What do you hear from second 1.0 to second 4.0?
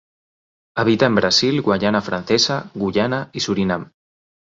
en Brasil, Guayana Francesa, Guyana y Surinam.